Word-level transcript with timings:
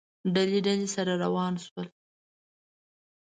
ډلې، 0.33 0.59
ډلې، 0.65 0.87
سره 0.95 1.13
وران 1.33 1.55
شول 1.65 1.87